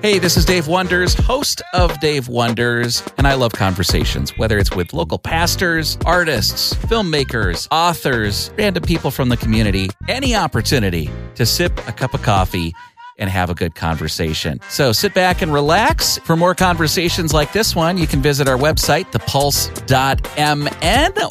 Hey, 0.00 0.20
this 0.20 0.36
is 0.36 0.44
Dave 0.44 0.68
Wonders, 0.68 1.12
host 1.12 1.60
of 1.74 1.98
Dave 1.98 2.28
Wonders, 2.28 3.02
and 3.18 3.26
I 3.26 3.34
love 3.34 3.50
conversations, 3.50 4.30
whether 4.38 4.56
it's 4.56 4.70
with 4.70 4.92
local 4.92 5.18
pastors, 5.18 5.98
artists, 6.06 6.72
filmmakers, 6.72 7.66
authors, 7.72 8.52
random 8.56 8.84
people 8.84 9.10
from 9.10 9.28
the 9.28 9.36
community, 9.36 9.90
any 10.06 10.36
opportunity 10.36 11.10
to 11.34 11.44
sip 11.44 11.76
a 11.88 11.92
cup 11.92 12.14
of 12.14 12.22
coffee 12.22 12.72
and 13.18 13.28
have 13.28 13.50
a 13.50 13.54
good 13.54 13.74
conversation. 13.74 14.60
So 14.68 14.92
sit 14.92 15.14
back 15.14 15.42
and 15.42 15.52
relax. 15.52 16.18
For 16.18 16.36
more 16.36 16.54
conversations 16.54 17.34
like 17.34 17.52
this 17.52 17.74
one, 17.74 17.98
you 17.98 18.06
can 18.06 18.22
visit 18.22 18.46
our 18.46 18.56
website, 18.56 19.10
thepulse.mn, 19.10 20.32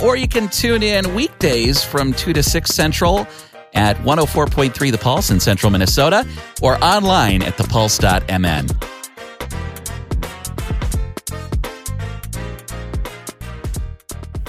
or 0.04 0.18
you 0.18 0.28
can 0.28 0.50
tune 0.50 0.84
in 0.84 1.16
weekdays 1.16 1.82
from 1.86 2.12
2 2.12 2.34
to 2.34 2.44
6 2.44 2.70
Central 2.70 3.26
at 3.74 3.98
104.3 3.98 4.92
The 4.92 4.98
Pulse 4.98 5.30
in 5.30 5.40
central 5.40 5.72
Minnesota 5.72 6.28
or 6.62 6.84
online 6.84 7.42
at 7.44 7.58
thepulse.mn. 7.58 8.97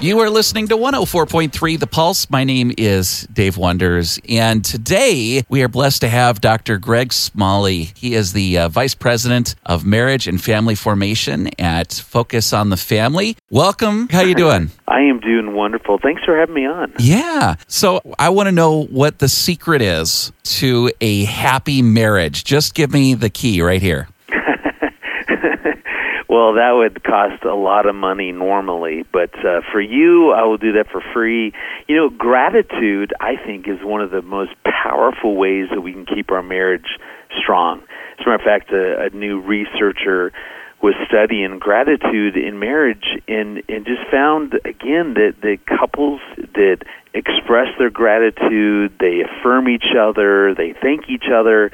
You 0.00 0.20
are 0.20 0.30
listening 0.30 0.68
to 0.68 0.76
104.3 0.76 1.80
The 1.80 1.86
Pulse. 1.88 2.30
My 2.30 2.44
name 2.44 2.72
is 2.78 3.26
Dave 3.32 3.56
Wonders, 3.56 4.20
and 4.28 4.64
today 4.64 5.42
we 5.48 5.60
are 5.64 5.68
blessed 5.68 6.02
to 6.02 6.08
have 6.08 6.40
Dr. 6.40 6.78
Greg 6.78 7.12
Smalley. 7.12 7.90
He 7.96 8.14
is 8.14 8.32
the 8.32 8.58
uh, 8.58 8.68
Vice 8.68 8.94
President 8.94 9.56
of 9.66 9.84
Marriage 9.84 10.28
and 10.28 10.40
Family 10.40 10.76
Formation 10.76 11.50
at 11.58 11.92
Focus 11.94 12.52
on 12.52 12.70
the 12.70 12.76
Family. 12.76 13.36
Welcome. 13.50 14.08
How 14.08 14.20
you 14.20 14.36
doing? 14.36 14.70
I 14.86 15.00
am 15.00 15.18
doing 15.18 15.52
wonderful. 15.54 15.98
Thanks 16.00 16.22
for 16.24 16.38
having 16.38 16.54
me 16.54 16.64
on. 16.64 16.94
Yeah. 17.00 17.56
So 17.66 18.00
I 18.20 18.28
want 18.28 18.46
to 18.46 18.52
know 18.52 18.84
what 18.84 19.18
the 19.18 19.28
secret 19.28 19.82
is 19.82 20.30
to 20.44 20.92
a 21.00 21.24
happy 21.24 21.82
marriage. 21.82 22.44
Just 22.44 22.74
give 22.74 22.92
me 22.92 23.14
the 23.14 23.30
key 23.30 23.60
right 23.62 23.82
here. 23.82 24.06
Well, 26.28 26.54
that 26.54 26.72
would 26.72 27.02
cost 27.02 27.42
a 27.44 27.54
lot 27.54 27.86
of 27.86 27.94
money 27.94 28.32
normally, 28.32 29.04
but 29.10 29.32
uh, 29.38 29.62
for 29.72 29.80
you, 29.80 30.30
I 30.32 30.44
will 30.44 30.58
do 30.58 30.72
that 30.72 30.90
for 30.92 31.02
free. 31.14 31.54
You 31.86 31.96
know, 31.96 32.10
gratitude, 32.10 33.14
I 33.18 33.36
think, 33.36 33.66
is 33.66 33.78
one 33.82 34.02
of 34.02 34.10
the 34.10 34.20
most 34.20 34.52
powerful 34.62 35.36
ways 35.36 35.68
that 35.70 35.80
we 35.80 35.92
can 35.92 36.04
keep 36.04 36.30
our 36.30 36.42
marriage 36.42 36.98
strong. 37.42 37.80
As 38.18 38.26
a 38.26 38.28
matter 38.28 38.34
of 38.34 38.40
fact, 38.42 38.70
a, 38.72 39.06
a 39.06 39.16
new 39.16 39.40
researcher 39.40 40.32
was 40.82 40.94
studying 41.08 41.58
gratitude 41.58 42.36
in 42.36 42.58
marriage 42.58 43.06
and, 43.26 43.62
and 43.68 43.86
just 43.86 44.02
found 44.12 44.52
again 44.64 45.14
that 45.14 45.34
the 45.40 45.56
couples 45.66 46.20
that 46.54 46.78
express 47.14 47.66
their 47.78 47.90
gratitude, 47.90 48.92
they 49.00 49.22
affirm 49.22 49.68
each 49.68 49.96
other, 49.98 50.54
they 50.54 50.74
thank 50.80 51.08
each 51.08 51.26
other 51.32 51.72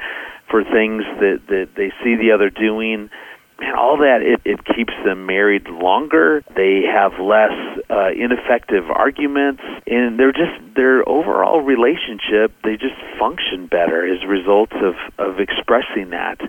for 0.49 0.63
things 0.63 1.03
that, 1.19 1.41
that 1.47 1.69
they 1.75 1.91
see 2.03 2.15
the 2.15 2.31
other 2.33 2.49
doing 2.49 3.09
and 3.59 3.75
all 3.75 3.97
that 3.97 4.21
it, 4.21 4.41
it 4.43 4.65
keeps 4.65 4.93
them 5.05 5.25
married 5.25 5.67
longer. 5.67 6.43
They 6.55 6.83
have 6.91 7.13
less 7.19 7.53
uh, 7.89 8.09
ineffective 8.11 8.85
arguments. 8.89 9.61
And 9.87 10.19
they're 10.19 10.33
just 10.33 10.75
their 10.75 11.07
overall 11.07 11.61
relationship 11.61 12.51
they 12.63 12.75
just 12.75 12.99
function 13.19 13.67
better 13.67 14.05
as 14.05 14.25
results 14.27 14.73
of 14.75 14.95
of 15.17 15.39
expressing 15.39 16.09
that 16.09 16.39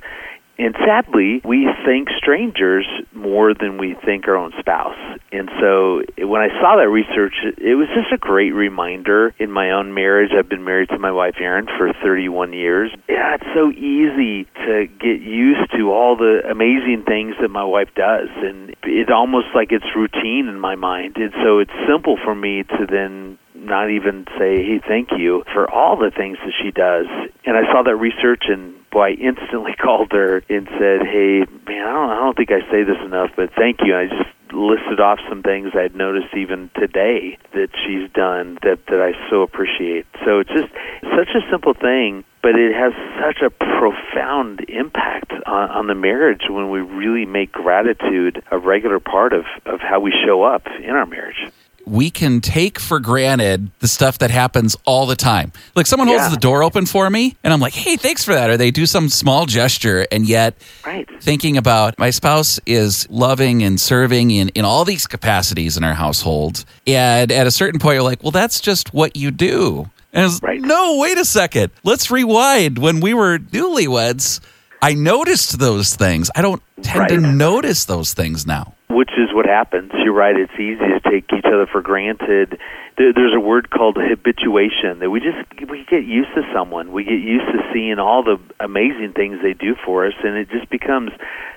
and 0.59 0.75
sadly, 0.85 1.43
we 1.45 1.69
think 1.85 2.09
strangers 2.17 2.87
more 3.12 3.53
than 3.55 3.79
we 3.79 3.95
think 4.05 4.27
our 4.27 4.37
own 4.37 4.53
spouse. 4.59 4.97
And 5.33 5.51
so 5.61 6.03
when 6.19 6.41
I 6.41 6.48
saw 6.61 6.77
that 6.77 6.89
research, 6.89 7.35
it 7.59 7.77
was 7.77 7.89
just 7.95 8.13
a 8.13 8.19
great 8.19 8.53
reminder 8.53 9.35
in 9.39 9.51
my 9.51 9.73
own 9.73 9.93
marriage. 9.93 10.31
I've 10.37 10.48
been 10.48 10.65
married 10.65 10.89
to 10.91 10.98
my 10.98 11.13
wife, 11.13 11.35
Erin, 11.41 11.67
for 11.77 11.93
31 12.03 12.53
years. 12.53 12.91
Yeah, 13.09 13.35
it's 13.35 13.53
so 13.55 13.71
easy 13.71 14.45
to 14.67 14.86
get 14.98 15.20
used 15.20 15.70
to 15.77 15.92
all 15.92 16.17
the 16.17 16.41
amazing 16.51 17.05
things 17.07 17.35
that 17.41 17.51
my 17.51 17.64
wife 17.64 17.89
does. 17.95 18.29
And 18.36 18.75
it's 18.85 19.11
almost 19.13 19.48
like 19.55 19.73
it's 19.73 19.85
routine 19.95 20.48
in 20.48 20.59
my 20.59 20.75
mind. 20.75 21.17
And 21.17 21.33
so 21.42 21.59
it's 21.59 21.75
simple 21.86 22.17
for 22.25 22.35
me 22.35 22.63
to 22.63 22.86
then 22.89 23.39
not 23.67 23.91
even 23.91 24.27
say, 24.39 24.65
hey, 24.65 24.81
thank 24.87 25.11
you 25.17 25.45
for 25.53 25.71
all 25.71 25.97
the 25.97 26.11
things 26.11 26.39
that 26.45 26.53
she 26.63 26.71
does. 26.71 27.07
And 27.45 27.57
I 27.57 27.71
saw 27.73 27.83
that 27.83 27.97
research 27.97 28.45
and 28.49 28.77
boy, 28.91 29.03
I 29.03 29.11
instantly 29.11 29.75
called 29.83 30.13
her 30.13 30.43
and 30.49 30.67
said, 30.79 31.07
"Hey, 31.07 31.45
man, 31.69 31.87
I 31.87 31.93
don't, 31.93 32.11
I 32.11 32.17
don't 32.17 32.37
think 32.37 32.51
I 32.51 32.61
say 32.71 32.83
this 32.83 32.97
enough, 33.05 33.31
but 33.37 33.51
thank 33.55 33.81
you." 33.85 33.95
I 33.95 34.07
just 34.07 34.31
listed 34.53 35.01
off 35.01 35.19
some 35.29 35.43
things 35.43 35.73
I'd 35.75 35.95
noticed 35.95 36.35
even 36.35 36.71
today 36.75 37.37
that 37.53 37.69
she's 37.85 38.11
done 38.13 38.59
that 38.63 38.87
that 38.89 39.01
I 39.01 39.13
so 39.29 39.43
appreciate. 39.43 40.07
So 40.25 40.41
it's 40.41 40.51
just 40.51 40.73
such 41.03 41.29
a 41.35 41.45
simple 41.51 41.75
thing, 41.75 42.25
but 42.43 42.57
it 42.57 42.73
has 42.73 42.95
such 43.21 43.43
a 43.43 43.51
profound 43.51 44.65
impact 44.69 45.33
on, 45.45 45.71
on 45.71 45.87
the 45.89 45.95
marriage 45.95 46.45
when 46.48 46.71
we 46.71 46.81
really 46.81 47.27
make 47.27 47.53
gratitude 47.53 48.43
a 48.51 48.59
regular 48.59 49.01
part 49.01 49.35
of 49.35 49.45
of 49.67 49.81
how 49.81 50.01
we 50.01 50.13
show 50.25 50.43
up 50.43 50.67
in 50.83 50.91
our 50.91 51.07
marriage 51.07 51.53
we 51.86 52.11
can 52.11 52.41
take 52.41 52.80
for 52.80 52.98
granted 52.98 53.70
the 53.79 53.86
stuff 53.86 54.19
that 54.19 54.30
happens 54.30 54.77
all 54.85 55.07
the 55.07 55.14
time. 55.14 55.52
Like 55.77 55.86
someone 55.86 56.08
holds 56.08 56.24
Yeah. 56.24 56.29
the 56.30 56.36
door 56.36 56.64
open 56.64 56.85
for 56.85 57.08
me 57.08 57.36
and 57.45 57.52
I'm 57.52 57.61
like, 57.61 57.74
"Hey, 57.74 57.97
thanks 57.97 58.24
for 58.24 58.35
that." 58.35 58.51
Or 58.51 58.57
they 58.57 58.73
do 58.73 58.86
some 58.86 59.08
small 59.08 59.47
gesture 59.47 60.05
and 60.11 60.27
yet 60.27 60.57
Right. 60.85 61.07
thinking 61.23 61.57
about 61.57 61.97
my 61.98 62.11
spouse 62.11 62.58
is 62.67 63.07
loving 63.08 63.63
and 63.63 63.80
serving 63.80 64.33
in 64.33 64.48
in 64.51 64.64
all 64.64 64.85
these 64.85 65.07
capacities 65.07 65.77
in 65.77 65.85
our 65.85 65.95
household. 65.95 66.64
And 66.89 67.30
at 67.30 67.47
a 67.47 67.51
certain 67.52 67.79
point 67.79 67.95
you're 67.95 68.03
like, 68.03 68.23
"Well, 68.23 68.33
that's 68.33 68.58
just 68.61 68.92
what 68.92 69.17
you 69.17 69.30
do." 69.30 69.89
And 70.13 70.24
it's, 70.27 70.41
Right. 70.42 70.61
no, 70.61 70.97
wait 70.98 71.18
a 71.18 71.24
second. 71.24 71.70
Let's 71.85 72.11
rewind. 72.11 72.79
When 72.79 73.01
we 73.01 73.14
were 73.14 73.39
newlyweds, 73.39 74.41
I 74.83 74.95
noticed 74.95 75.59
those 75.59 75.95
things. 75.97 76.31
I 76.37 76.42
don't 76.42 76.63
tend 76.83 77.09
to 77.09 77.20
notice 77.20 77.85
those 77.87 78.14
things 78.14 78.47
now. 78.47 78.75
which 78.89 79.11
is 79.19 79.29
what 79.35 79.47
happens. 79.47 79.91
You're 79.95 80.14
right. 80.14 80.37
It's 80.37 80.55
easy 80.55 80.77
to 80.79 81.01
take 81.11 81.25
each 81.37 81.45
other 81.45 81.67
for 81.67 81.83
granted. 81.83 82.59
There, 82.97 83.13
there's 83.13 83.35
a 83.36 83.41
word 83.41 83.69
called 83.70 83.97
habituation 84.01 85.01
that 85.01 85.11
we 85.11 85.20
just 85.20 85.39
we 85.69 85.85
get 85.91 86.05
used 86.05 86.31
to 86.35 86.42
someone. 86.55 86.92
We 86.92 87.05
get 87.05 87.20
used 87.20 87.47
to 87.53 87.59
seeing 87.73 87.98
all 87.98 88.23
the 88.23 88.39
amazing 88.61 89.13
things 89.15 89.39
they 89.42 89.53
do 89.55 89.75
for 89.85 90.07
us, 90.07 90.15
and 90.23 90.36
it 90.36 90.48
just 90.51 90.70
becomes 90.70 91.11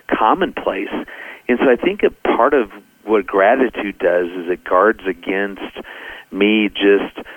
commonplace. 0.09 0.91
And 1.47 1.59
so 1.59 1.65
I 1.69 1.75
think 1.75 2.01
a 2.03 2.11
part 2.27 2.53
of 2.53 2.71
what 3.05 3.25
gratitude 3.25 3.97
does 3.99 4.27
is 4.27 4.49
it 4.49 4.63
guards 4.63 5.01
against 5.07 5.77
me 6.31 6.69
just 6.69 7.27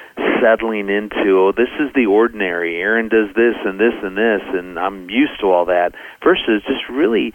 settling 0.41 0.89
into 0.89 1.39
oh 1.39 1.53
this 1.57 1.71
is 1.81 1.93
the 1.95 2.07
ordinary. 2.07 2.81
Erin 2.81 3.09
does 3.09 3.29
this 3.35 3.55
and 3.65 3.79
this 3.79 3.95
and 4.03 4.17
this 4.17 4.43
and 4.53 4.79
i'm 4.79 5.09
used 5.09 5.41
to 5.41 5.47
all 5.47 5.67
that. 5.67 5.93
Versus 6.23 6.63
just 6.67 6.89
really 6.91 7.33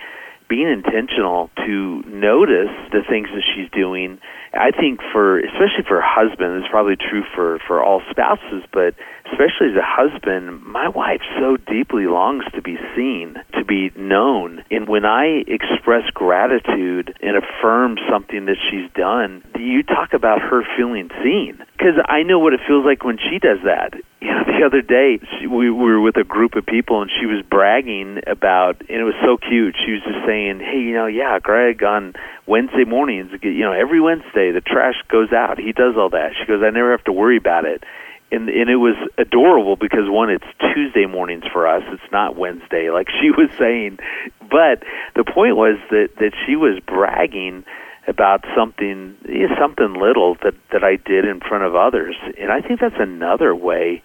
being 0.50 0.72
intentional 0.72 1.50
to 1.57 2.01
notice 2.07 2.72
the 2.91 3.01
things 3.07 3.28
that 3.34 3.44
she's 3.44 3.69
doing 3.72 4.19
i 4.57 4.72
think 4.72 5.00
for 5.12 5.40
especially 5.40 5.84
for 5.88 6.01
husbands 6.03 6.63
it's 6.63 6.72
probably 6.72 6.95
true 6.95 7.23
for 7.35 7.59
for 7.68 7.84
all 7.84 8.01
spouses 8.09 8.63
but 8.73 8.94
especially 9.31 9.72
as 9.72 9.78
a 9.78 9.85
husband 9.85 10.63
my 10.63 10.88
wife 10.88 11.22
so 11.40 11.57
deeply 11.57 12.06
longs 12.07 12.44
to 12.53 12.62
be 12.62 12.78
seen 12.95 13.35
to 13.53 13.63
be 13.66 13.91
known. 13.95 14.63
And 14.72 14.88
when 14.88 15.06
i 15.06 15.44
express 15.47 16.09
gratitude 16.13 17.16
and 17.22 17.38
affirm 17.38 17.97
something 18.09 18.45
that 18.45 18.57
she's 18.69 18.90
done 18.94 19.44
you 19.57 19.84
talk 19.84 20.13
about 20.13 20.40
her 20.41 20.63
feeling 20.78 21.09
seen. 21.24 21.59
Because 21.78 22.00
i 22.06 22.24
know 22.24 22.39
what 22.39 22.53
it 22.53 22.62
feels 22.68 22.85
like 22.85 23.03
when 23.03 23.18
she 23.18 23.39
does 23.39 23.59
that. 23.66 23.94
You 24.19 24.34
know 24.34 24.45
the 24.45 24.66
other 24.66 24.81
day 24.81 25.19
she, 25.38 25.45
we 25.45 25.69
were 25.69 26.01
with 26.01 26.18
a 26.18 26.24
group 26.24 26.56
of 26.56 26.66
people 26.66 27.03
and 27.03 27.12
she 27.22 27.28
was 27.28 27.45
bragging 27.45 28.18
about 28.25 28.81
and 28.81 28.97
it 28.97 29.03
was 29.03 29.13
so 29.24 29.38
cute. 29.38 29.75
She 29.85 29.91
was 29.91 30.01
just 30.01 30.25
saying 30.25 30.59
hey 30.59 30.79
you 30.79 30.94
know 30.94 31.06
yeah 31.06 31.38
greg 31.39 31.84
on 31.84 32.13
wednesday 32.47 32.85
mornings 32.85 33.31
you 33.44 33.62
know 33.62 33.74
every 33.74 34.02
wednesday 34.02 34.52
the 34.52 34.62
trash 34.62 34.96
goes 35.09 35.31
out. 35.31 35.60
He 35.60 35.74
does 35.74 35.95
all 35.98 36.10
that. 36.12 36.31
She 36.39 36.45
goes 36.45 36.62
i 36.63 36.69
never 36.69 36.92
have 36.92 37.04
to 37.06 37.13
worry 37.13 37.38
about 37.38 37.66
it. 37.66 37.83
And 38.31 38.50
and 38.50 38.69
it 38.69 38.77
was 38.77 38.95
adorable 39.18 39.75
because 39.75 40.10
one 40.10 40.30
it's 40.30 40.48
tuesday 40.74 41.06
mornings 41.06 41.44
for 41.51 41.68
us. 41.68 41.83
It's 41.88 42.12
not 42.12 42.36
wednesday 42.36 42.89
like 42.89 43.07
she 43.10 43.30
was 43.38 43.50
saying. 43.57 44.00
But 44.42 44.83
the 45.16 45.24
point 45.24 45.56
was 45.56 45.77
that 45.92 46.10
that 46.19 46.31
she 46.45 46.56
was 46.56 46.80
bragging 46.86 47.66
about 48.07 48.45
something 48.56 49.16
eh, 49.27 49.48
something 49.60 49.94
little 49.94 50.36
that 50.44 50.56
that 50.71 50.83
I 50.83 50.95
did 50.95 51.25
in 51.25 51.39
front 51.42 51.63
of 51.63 51.75
others. 51.75 52.16
And 52.39 52.51
I 52.51 52.62
think 52.62 52.80
that's 52.80 53.00
another 53.00 53.54
way 53.54 54.01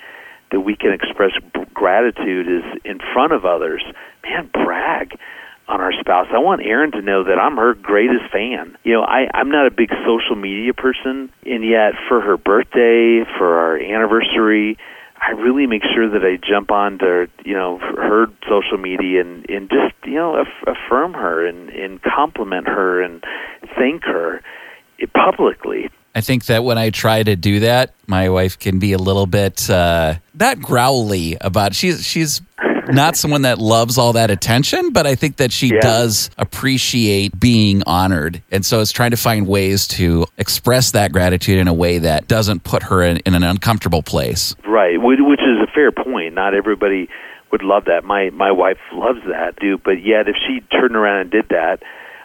that 0.51 0.61
we 0.61 0.77
can 0.77 0.93
express 0.93 1.33
gratitude 1.73 2.47
is 2.47 2.81
in 2.85 2.99
front 3.13 3.33
of 3.33 3.45
others. 3.45 3.83
Man 4.25 4.51
brag 4.53 5.19
on 5.73 5.81
our 5.81 5.93
spouse 6.01 6.27
I 6.33 6.39
want 6.39 6.63
Erin 6.65 6.93
to 6.93 7.03
know 7.03 7.25
that 7.25 7.39
I'm 7.39 7.57
her 7.57 7.75
greatest 7.75 8.31
fan 8.33 8.77
you 8.85 8.93
know 8.93 9.03
I 9.03 9.29
I'm 9.33 9.51
not 9.51 9.67
a 9.67 9.71
big 9.71 9.91
social 10.05 10.37
media 10.37 10.75
person 10.75 11.33
and 11.47 11.65
yet 11.65 11.95
for 12.09 12.21
her 12.21 12.37
birthday 12.37 13.25
for 13.39 13.59
our 13.59 13.79
anniversary 13.79 14.77
I 15.25 15.31
really 15.33 15.67
make 15.67 15.83
sure 15.95 16.11
that 16.11 16.25
I 16.25 16.37
jump 16.37 16.73
on 16.73 16.99
to 16.99 17.29
you 17.45 17.55
know 17.55 17.79
her 17.79 18.27
social 18.49 18.77
media 18.77 19.21
and 19.21 19.49
and 19.49 19.71
just 19.71 19.95
you 20.05 20.15
know 20.15 20.37
aff- 20.37 20.67
affirm 20.67 21.15
her 21.15 21.47
and 21.47 21.69
and 21.71 22.03
compliment 22.03 22.67
her 22.67 23.01
and 23.01 23.25
thank 23.77 24.03
her 24.05 24.43
publicly. 25.15 25.91
I 26.15 26.21
think 26.21 26.47
that 26.47 26.65
when 26.65 26.77
I 26.77 26.91
try 26.91 27.23
to 27.23 27.37
do 27.37 27.61
that, 27.61 27.95
my 28.07 28.29
wife 28.29 28.59
can 28.59 28.79
be 28.79 28.93
a 28.93 28.99
little 28.99 29.27
bit 29.27 29.71
uh, 29.71 30.17
not 30.35 30.61
growly 30.61 31.37
about. 31.41 31.75
She's 31.75 32.05
she's 32.05 32.43
not 32.89 33.17
someone 33.17 33.43
that 33.43 33.59
loves 33.59 33.99
all 33.99 34.15
that 34.15 34.31
attention, 34.31 34.91
but 34.91 35.07
I 35.07 35.15
think 35.15 35.37
that 35.37 35.53
she 35.53 35.69
Yeah. 35.69 35.81
does 35.81 36.31
appreciate 36.39 37.39
being 37.39 37.83
honored. 37.87 38.43
And 38.51 38.65
so 38.65 38.81
it's 38.81 38.93
trying 38.93 39.11
to 39.11 39.17
find 39.17 39.47
ways 39.47 39.87
to 39.89 40.27
express 40.39 40.93
that 40.93 41.13
gratitude 41.13 41.59
in 41.59 41.69
a 41.69 41.75
way 41.75 41.99
that 41.99 42.29
doesn't 42.29 42.65
put 42.65 42.85
her 42.85 43.03
in, 43.03 43.19
in 43.27 43.35
an 43.35 43.43
uncomfortable 43.45 44.03
place. 44.03 44.55
Right, 44.67 45.01
which 45.01 45.19
is 45.41 45.59
a 45.63 45.71
fair 45.75 45.93
point. 45.93 46.35
Not 46.35 46.55
everybody 46.55 47.09
would 47.51 47.63
love 47.63 47.85
that. 47.85 48.05
My 48.05 48.31
my 48.31 48.51
wife 48.51 48.79
loves 48.93 49.21
that, 49.29 49.57
dude. 49.61 49.83
But 49.83 50.03
yet, 50.03 50.29
if 50.29 50.37
she 50.47 50.61
turned 50.77 50.97
around 50.97 51.21
and 51.21 51.31
did 51.31 51.49
that, 51.51 51.83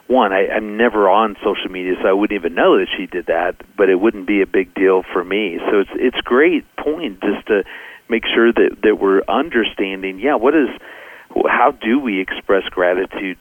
one, 0.07 0.31
I, 0.31 0.47
I'm 0.47 0.77
never 0.77 1.09
on 1.09 1.35
social 1.43 1.69
media, 1.69 1.95
so 2.01 2.07
I 2.07 2.13
wouldn't 2.13 2.39
even 2.39 2.55
know 2.55 2.77
that 2.79 2.87
she 2.97 3.07
did 3.07 3.25
that. 3.25 3.55
But 3.75 3.89
it 3.89 3.99
wouldn't 3.99 4.25
be 4.25 4.41
a 4.41 4.47
big 4.47 4.73
deal 4.73 5.03
for 5.13 5.23
me. 5.23 5.59
So 5.69 5.81
it's 5.81 5.89
it's 5.95 6.21
great 6.21 6.63
point 6.77 7.19
just 7.21 7.45
to 7.47 7.63
make 8.09 8.23
sure 8.25 8.51
that 8.51 8.77
that 8.83 8.99
we're 8.99 9.21
understanding. 9.27 10.19
Yeah, 10.19 10.35
what 10.35 10.55
is 10.55 10.69
how 11.47 11.71
do 11.71 11.99
we 11.99 12.21
express 12.21 12.63
gratitude 12.69 13.37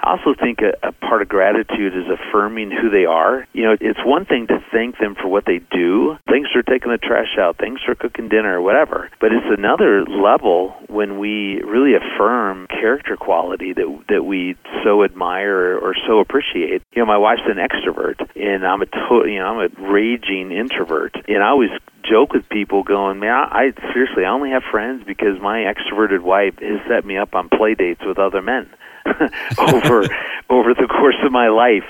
I 0.00 0.12
also 0.12 0.34
think 0.38 0.60
a, 0.62 0.86
a 0.86 0.92
part 0.92 1.22
of 1.22 1.28
gratitude 1.28 1.94
is 1.96 2.04
affirming 2.08 2.70
who 2.70 2.88
they 2.90 3.04
are. 3.04 3.46
You 3.52 3.64
know, 3.64 3.76
it's 3.80 3.98
one 4.04 4.24
thing 4.24 4.46
to 4.46 4.62
thank 4.72 4.98
them 4.98 5.14
for 5.14 5.28
what 5.28 5.44
they 5.44 5.60
do. 5.70 6.16
Thanks 6.28 6.50
for 6.52 6.62
taking 6.62 6.90
the 6.92 6.98
trash 6.98 7.36
out. 7.38 7.56
Thanks 7.58 7.82
for 7.82 7.94
cooking 7.94 8.28
dinner, 8.28 8.60
whatever. 8.60 9.10
But 9.20 9.32
it's 9.32 9.46
another 9.48 10.04
level 10.04 10.76
when 10.86 11.18
we 11.18 11.60
really 11.62 11.94
affirm 11.94 12.68
character 12.68 13.16
quality 13.16 13.72
that 13.72 14.04
that 14.08 14.24
we 14.24 14.56
so 14.84 15.02
admire 15.04 15.76
or 15.76 15.94
so 16.06 16.20
appreciate. 16.20 16.82
You 16.92 17.02
know, 17.02 17.06
my 17.06 17.18
wife's 17.18 17.42
an 17.46 17.56
extrovert, 17.58 18.20
and 18.36 18.64
I'm 18.64 18.82
a 18.82 18.86
to- 18.86 19.26
you 19.26 19.38
know 19.40 19.46
I'm 19.46 19.70
a 19.70 19.90
raging 19.90 20.52
introvert, 20.52 21.16
and 21.26 21.42
I 21.42 21.48
always 21.48 21.70
joke 22.04 22.32
with 22.32 22.48
people 22.48 22.84
going, 22.84 23.18
man, 23.18 23.32
I, 23.32 23.72
I 23.76 23.92
seriously 23.92 24.24
I 24.24 24.30
only 24.30 24.50
have 24.50 24.62
friends 24.70 25.02
because 25.04 25.40
my 25.40 25.66
extroverted 25.66 26.20
wife 26.20 26.58
has 26.60 26.80
set 26.88 27.04
me 27.04 27.18
up 27.18 27.34
on 27.34 27.48
play 27.48 27.74
dates 27.74 28.00
with 28.06 28.18
other 28.18 28.40
men 28.40 28.68
over 29.58 30.06
over 30.50 30.74
the 30.74 30.86
course 30.88 31.18
of 31.24 31.32
my 31.32 31.48
life. 31.48 31.86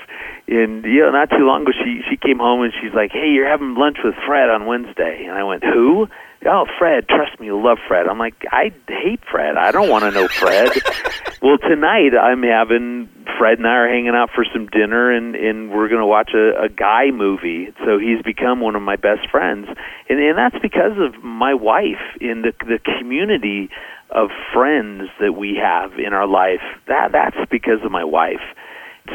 And 0.47 0.83
you 0.83 1.01
know, 1.01 1.11
not 1.11 1.29
too 1.29 1.45
long 1.45 1.61
ago, 1.61 1.71
she 1.83 2.01
she 2.09 2.17
came 2.17 2.39
home 2.39 2.63
and 2.63 2.73
she's 2.81 2.93
like, 2.93 3.11
"Hey, 3.11 3.29
you're 3.29 3.49
having 3.49 3.75
lunch 3.75 3.97
with 4.03 4.15
Fred 4.25 4.49
on 4.49 4.65
Wednesday." 4.65 5.25
And 5.25 5.37
I 5.37 5.43
went, 5.43 5.63
"Who?" 5.63 6.07
Oh, 6.45 6.65
Fred. 6.77 7.07
Trust 7.09 7.39
me, 7.39 7.47
you 7.47 7.61
love 7.61 7.79
Fred. 7.87 8.07
I'm 8.07 8.17
like, 8.17 8.45
I 8.49 8.71
hate 8.87 9.19
Fred. 9.29 9.57
I 9.57 9.71
don't 9.71 9.89
want 9.89 10.05
to 10.05 10.11
know 10.11 10.27
Fred. 10.29 10.71
well, 11.41 11.57
tonight 11.57 12.15
I'm 12.15 12.43
having 12.43 13.09
Fred 13.37 13.57
and 13.57 13.67
I 13.67 13.71
are 13.71 13.89
hanging 13.89 14.15
out 14.15 14.29
for 14.33 14.45
some 14.53 14.67
dinner, 14.67 15.11
and 15.11 15.35
and 15.35 15.69
we're 15.71 15.89
going 15.89 16.01
to 16.01 16.07
watch 16.07 16.31
a, 16.33 16.63
a 16.63 16.69
guy 16.69 17.11
movie. 17.11 17.73
So 17.85 17.99
he's 17.99 18.21
become 18.23 18.61
one 18.61 18.75
of 18.75 18.81
my 18.81 18.95
best 18.95 19.29
friends, 19.29 19.67
and 20.07 20.19
and 20.19 20.37
that's 20.37 20.57
because 20.61 20.97
of 20.97 21.21
my 21.23 21.53
wife 21.53 22.01
in 22.21 22.41
the 22.41 22.53
the 22.65 22.79
community 22.99 23.69
of 24.11 24.29
friends 24.53 25.09
that 25.19 25.33
we 25.33 25.59
have 25.61 25.99
in 25.99 26.13
our 26.13 26.27
life. 26.27 26.61
That 26.87 27.11
that's 27.11 27.49
because 27.49 27.83
of 27.83 27.91
my 27.91 28.03
wife. 28.03 28.41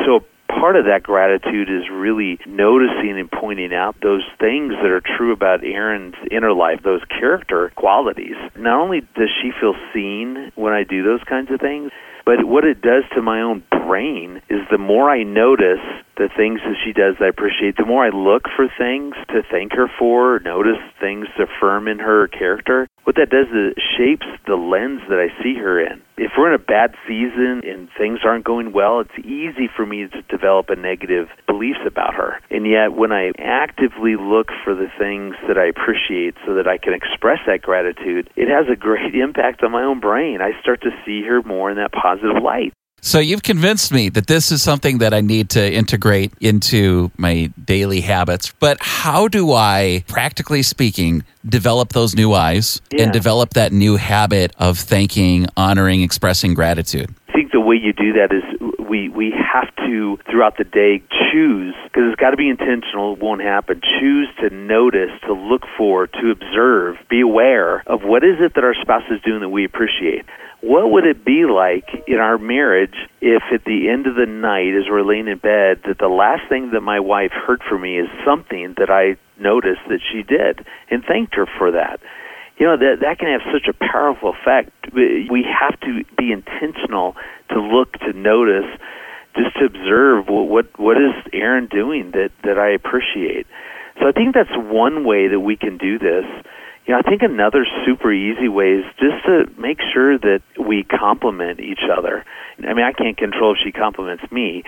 So 0.04 0.20
part 0.48 0.76
of 0.76 0.84
that 0.86 1.02
gratitude 1.02 1.68
is 1.68 1.88
really 1.90 2.38
noticing 2.46 3.18
and 3.18 3.30
pointing 3.30 3.74
out 3.74 3.96
those 4.02 4.22
things 4.38 4.72
that 4.82 4.90
are 4.90 5.02
true 5.16 5.32
about 5.32 5.64
Erin's 5.64 6.14
inner 6.30 6.52
life, 6.52 6.80
those 6.82 7.02
character 7.04 7.72
qualities. 7.76 8.36
Not 8.56 8.80
only 8.80 9.00
does 9.00 9.30
she 9.42 9.50
feel 9.58 9.74
seen 9.92 10.52
when 10.54 10.72
I 10.72 10.84
do 10.84 11.02
those 11.02 11.22
kinds 11.24 11.50
of 11.50 11.60
things, 11.60 11.90
but 12.24 12.44
what 12.44 12.64
it 12.64 12.80
does 12.80 13.04
to 13.14 13.22
my 13.22 13.40
own 13.40 13.62
brain 13.84 14.40
is 14.48 14.60
the 14.70 14.78
more 14.78 15.10
I 15.10 15.22
notice 15.22 15.84
the 16.16 16.28
things 16.36 16.60
that 16.64 16.76
she 16.84 16.92
does 16.92 17.16
that 17.18 17.26
I 17.26 17.28
appreciate, 17.28 17.76
the 17.76 17.84
more 17.84 18.04
I 18.04 18.10
look 18.10 18.44
for 18.54 18.66
things 18.78 19.14
to 19.28 19.42
thank 19.50 19.72
her 19.72 19.90
for, 19.98 20.38
notice 20.40 20.78
things 21.00 21.26
to 21.36 21.44
affirm 21.44 21.88
in 21.88 21.98
her 21.98 22.28
character. 22.28 22.88
What 23.04 23.16
that 23.16 23.30
does 23.30 23.48
is 23.48 23.76
it 23.76 23.82
shapes 23.98 24.26
the 24.46 24.54
lens 24.54 25.02
that 25.08 25.18
I 25.18 25.28
see 25.42 25.54
her 25.56 25.80
in. 25.80 26.02
If 26.16 26.32
we're 26.38 26.54
in 26.54 26.60
a 26.60 26.62
bad 26.62 26.94
season 27.08 27.62
and 27.64 27.88
things 27.98 28.20
aren't 28.24 28.44
going 28.44 28.72
well, 28.72 29.00
it's 29.00 29.18
easy 29.26 29.68
for 29.74 29.84
me 29.84 30.06
to 30.06 30.22
develop 30.30 30.70
a 30.70 30.76
negative 30.76 31.28
beliefs 31.46 31.82
about 31.86 32.14
her. 32.14 32.40
And 32.50 32.66
yet, 32.66 32.94
when 32.94 33.10
I 33.10 33.32
actively 33.36 34.14
look 34.14 34.48
for 34.62 34.74
the 34.74 34.88
things 34.96 35.34
that 35.48 35.58
I 35.58 35.66
appreciate 35.66 36.36
so 36.46 36.54
that 36.54 36.68
I 36.68 36.78
can 36.78 36.94
express 36.94 37.40
that 37.46 37.62
gratitude, 37.62 38.30
it 38.36 38.48
has 38.48 38.66
a 38.70 38.76
great 38.76 39.14
impact 39.26 39.62
on 39.64 39.72
my 39.72 39.82
own 39.82 40.00
brain. 40.00 40.40
I 40.40 40.58
start 40.60 40.82
to 40.82 40.90
see 41.04 41.22
her 41.26 41.42
more 41.42 41.70
in 41.70 41.76
that 41.76 41.92
positive 41.92 42.42
light. 42.42 42.73
So 43.06 43.18
you've 43.18 43.42
convinced 43.42 43.92
me 43.92 44.08
that 44.08 44.28
this 44.28 44.50
is 44.50 44.62
something 44.62 44.96
that 44.98 45.12
I 45.12 45.20
need 45.20 45.50
to 45.50 45.72
integrate 45.72 46.32
into 46.40 47.10
my 47.18 47.52
daily 47.62 48.00
habits. 48.00 48.54
But 48.58 48.78
how 48.80 49.28
do 49.28 49.52
I, 49.52 50.04
practically 50.08 50.62
speaking, 50.62 51.22
develop 51.46 51.92
those 51.92 52.16
new 52.16 52.32
eyes 52.32 52.80
Yeah. 52.90 53.02
and 53.02 53.12
develop 53.12 53.50
that 53.54 53.72
new 53.74 53.96
habit 53.96 54.54
of 54.58 54.78
thanking, 54.78 55.46
honoring, 55.54 56.00
expressing 56.00 56.54
gratitude? 56.54 57.14
I 57.28 57.32
think 57.32 57.52
the 57.52 57.60
way 57.60 57.76
you 57.76 57.92
do 57.92 58.14
that 58.14 58.32
is 58.32 58.42
we 58.88 59.08
we 59.08 59.32
have 59.32 59.74
to 59.76 60.18
throughout 60.30 60.56
the 60.58 60.64
day 60.64 61.02
choose 61.32 61.74
because 61.84 62.04
it's 62.10 62.20
got 62.20 62.30
to 62.30 62.36
be 62.36 62.48
intentional. 62.48 63.14
It 63.14 63.20
won't 63.20 63.42
happen. 63.42 63.80
Choose 64.00 64.28
to 64.40 64.50
notice, 64.50 65.10
to 65.26 65.32
look 65.32 65.62
for, 65.76 66.06
to 66.06 66.30
observe, 66.30 66.96
be 67.08 67.20
aware 67.20 67.82
of 67.86 68.02
what 68.02 68.24
is 68.24 68.36
it 68.40 68.54
that 68.54 68.64
our 68.64 68.74
spouse 68.80 69.04
is 69.10 69.20
doing 69.22 69.40
that 69.40 69.48
we 69.48 69.64
appreciate. 69.64 70.24
What 70.60 70.90
would 70.90 71.06
it 71.06 71.24
be 71.24 71.44
like 71.44 71.88
in 72.06 72.16
our 72.16 72.38
marriage 72.38 72.94
if 73.20 73.42
at 73.52 73.64
the 73.64 73.90
end 73.90 74.06
of 74.06 74.14
the 74.14 74.26
night, 74.26 74.72
as 74.74 74.88
we're 74.88 75.04
laying 75.04 75.28
in 75.28 75.38
bed, 75.38 75.82
that 75.86 75.98
the 75.98 76.08
last 76.08 76.48
thing 76.48 76.70
that 76.72 76.80
my 76.80 77.00
wife 77.00 77.32
heard 77.32 77.62
from 77.68 77.82
me 77.82 77.98
is 77.98 78.08
something 78.24 78.74
that 78.78 78.88
I 78.88 79.16
noticed 79.38 79.82
that 79.88 80.00
she 80.10 80.22
did 80.22 80.64
and 80.90 81.04
thanked 81.04 81.34
her 81.34 81.46
for 81.58 81.72
that? 81.72 82.00
you 82.56 82.66
know 82.66 82.76
that 82.76 83.00
that 83.00 83.18
can 83.18 83.28
have 83.28 83.42
such 83.52 83.66
a 83.68 83.74
powerful 83.74 84.32
effect. 84.32 84.70
We 84.92 85.28
we 85.30 85.42
have 85.44 85.78
to 85.80 86.04
be 86.16 86.30
intentional 86.30 87.16
to 87.50 87.60
look 87.60 87.92
to 88.00 88.12
notice, 88.12 88.70
just 89.36 89.56
to 89.58 89.64
observe 89.66 90.28
what 90.28 90.48
what, 90.48 90.78
what 90.78 90.96
is 90.96 91.14
Erin 91.32 91.66
doing 91.66 92.12
that 92.12 92.30
that 92.42 92.58
I 92.58 92.70
appreciate. 92.70 93.46
So 94.00 94.08
I 94.08 94.12
think 94.12 94.34
that's 94.34 94.54
one 94.54 95.04
way 95.04 95.28
that 95.28 95.40
we 95.40 95.56
can 95.56 95.78
do 95.78 95.98
this. 95.98 96.24
You 96.86 96.92
know, 96.92 97.00
I 97.00 97.08
think 97.08 97.22
another 97.22 97.64
super 97.86 98.12
easy 98.12 98.48
way 98.48 98.82
is 98.82 98.84
just 98.98 99.24
to 99.24 99.48
make 99.58 99.78
sure 99.92 100.18
that 100.18 100.42
we 100.58 100.84
compliment 100.84 101.60
each 101.60 101.80
other. 101.90 102.24
I 102.58 102.74
mean, 102.74 102.84
I 102.84 102.92
can't 102.92 103.16
control 103.16 103.52
if 103.52 103.58
she 103.64 103.72
compliments 103.72 104.30
me, 104.30 104.64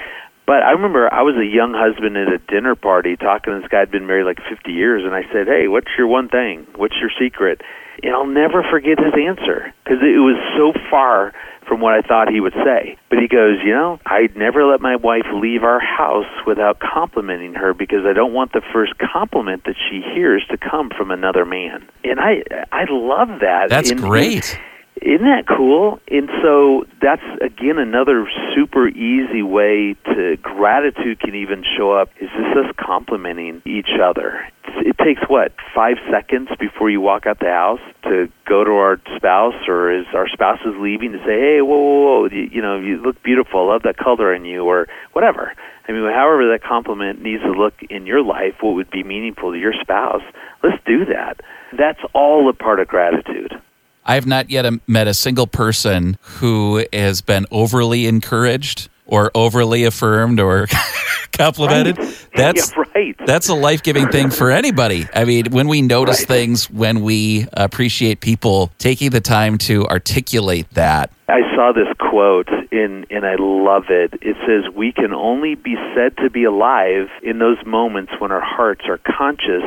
but 0.46 0.62
I 0.62 0.70
remember 0.70 1.12
I 1.12 1.22
was 1.22 1.34
a 1.36 1.44
young 1.44 1.74
husband 1.74 2.16
at 2.16 2.32
a 2.32 2.38
dinner 2.38 2.74
party 2.76 3.16
talking 3.16 3.52
to 3.52 3.60
this 3.60 3.68
guy 3.68 3.80
who'd 3.80 3.90
been 3.90 4.06
married 4.06 4.24
like 4.24 4.38
50 4.48 4.72
years, 4.72 5.04
and 5.04 5.12
I 5.12 5.22
said, 5.32 5.48
"Hey, 5.48 5.66
what's 5.66 5.90
your 5.98 6.06
one 6.06 6.28
thing? 6.28 6.66
What's 6.76 6.94
your 6.96 7.10
secret?" 7.18 7.60
And 8.02 8.14
I'll 8.14 8.26
never 8.26 8.62
forget 8.62 8.98
his 8.98 9.12
answer 9.12 9.74
because 9.82 9.98
it 10.02 10.22
was 10.22 10.38
so 10.56 10.72
far 10.88 11.34
from 11.66 11.80
what 11.80 11.94
I 11.94 12.02
thought 12.02 12.30
he 12.30 12.40
would 12.40 12.54
say. 12.54 12.96
But 13.08 13.18
he 13.18 13.28
goes, 13.28 13.58
"You 13.64 13.72
know, 13.72 14.00
I'd 14.06 14.36
never 14.36 14.64
let 14.64 14.80
my 14.80 14.96
wife 14.96 15.26
leave 15.32 15.64
our 15.64 15.80
house 15.80 16.30
without 16.46 16.78
complimenting 16.78 17.54
her 17.54 17.74
because 17.74 18.06
I 18.06 18.12
don't 18.12 18.32
want 18.32 18.52
the 18.52 18.62
first 18.72 18.94
compliment 18.98 19.64
that 19.64 19.76
she 19.88 20.00
hears 20.00 20.44
to 20.50 20.56
come 20.56 20.90
from 20.90 21.10
another 21.10 21.44
man." 21.44 21.84
And 22.04 22.20
I 22.20 22.42
I 22.72 22.86
love 22.88 23.40
that. 23.40 23.68
That's 23.68 23.92
great. 23.92 24.58
isn't 25.02 25.26
that 25.26 25.46
cool? 25.46 26.00
And 26.10 26.28
so 26.42 26.86
that's 27.02 27.22
again 27.42 27.78
another 27.78 28.26
super 28.54 28.88
easy 28.88 29.42
way 29.42 29.94
to 30.06 30.36
gratitude 30.38 31.20
can 31.20 31.34
even 31.34 31.64
show 31.76 31.92
up 31.92 32.10
is 32.20 32.30
just 32.30 32.56
us 32.56 32.74
complimenting 32.78 33.62
each 33.66 33.90
other. 34.02 34.48
It 34.78 34.98
takes 34.98 35.22
what 35.28 35.52
five 35.74 35.96
seconds 36.10 36.48
before 36.58 36.90
you 36.90 37.00
walk 37.00 37.26
out 37.26 37.38
the 37.38 37.46
house 37.46 37.80
to 38.04 38.28
go 38.46 38.64
to 38.64 38.70
our 38.72 39.00
spouse 39.16 39.54
or 39.68 39.90
as 39.90 40.06
our 40.14 40.28
spouse 40.28 40.60
is 40.64 40.74
leaving 40.78 41.12
to 41.12 41.18
say, 41.18 41.38
"Hey, 41.38 41.60
whoa, 41.60 41.76
whoa, 41.76 42.20
whoa! 42.20 42.28
You, 42.28 42.48
you 42.52 42.62
know, 42.62 42.78
you 42.78 42.98
look 42.98 43.22
beautiful. 43.22 43.68
I 43.68 43.72
love 43.72 43.82
that 43.82 43.96
color 43.96 44.34
in 44.34 44.44
you," 44.44 44.64
or 44.64 44.88
whatever. 45.12 45.52
I 45.88 45.92
mean, 45.92 46.02
however 46.02 46.48
that 46.50 46.62
compliment 46.62 47.22
needs 47.22 47.42
to 47.42 47.52
look 47.52 47.74
in 47.88 48.06
your 48.06 48.22
life, 48.22 48.54
what 48.60 48.74
would 48.74 48.90
be 48.90 49.04
meaningful 49.04 49.52
to 49.52 49.58
your 49.58 49.74
spouse? 49.80 50.22
Let's 50.62 50.82
do 50.84 51.04
that. 51.06 51.40
That's 51.72 52.00
all 52.12 52.48
a 52.48 52.52
part 52.52 52.80
of 52.80 52.88
gratitude. 52.88 53.60
I 54.04 54.14
have 54.14 54.26
not 54.26 54.50
yet 54.50 54.66
um, 54.66 54.80
met 54.86 55.08
a 55.08 55.14
single 55.14 55.46
person 55.46 56.16
who 56.20 56.84
has 56.92 57.20
been 57.20 57.46
overly 57.50 58.06
encouraged 58.06 58.88
or 59.06 59.30
overly 59.34 59.84
affirmed 59.84 60.40
or 60.40 60.66
complimented. 61.32 61.98
Right. 61.98 62.26
That's 62.36 62.70
Yeah, 62.76 62.84
right. 62.94 63.16
That's 63.26 63.48
a 63.48 63.54
life 63.54 63.82
giving 63.82 64.08
thing 64.08 64.30
for 64.30 64.50
anybody. 64.50 65.06
I 65.14 65.24
mean, 65.24 65.46
when 65.50 65.68
we 65.68 65.80
notice 65.82 66.20
Right. 66.20 66.28
things, 66.28 66.70
when 66.70 67.00
we 67.02 67.46
appreciate 67.54 68.20
people 68.20 68.70
taking 68.78 69.10
the 69.10 69.20
time 69.20 69.58
to 69.58 69.86
articulate 69.86 70.68
that. 70.74 71.10
I 71.28 71.40
saw 71.54 71.72
this 71.72 71.88
quote 71.98 72.48
in 72.70 73.06
and 73.10 73.24
I 73.26 73.36
love 73.38 73.84
it. 73.88 74.14
It 74.22 74.36
says 74.46 74.72
we 74.74 74.92
can 74.92 75.12
only 75.14 75.54
be 75.54 75.76
said 75.94 76.16
to 76.18 76.30
be 76.30 76.44
alive 76.44 77.08
in 77.22 77.38
those 77.38 77.58
moments 77.64 78.12
when 78.18 78.30
our 78.32 78.42
hearts 78.44 78.82
are 78.88 78.98
conscious 78.98 79.64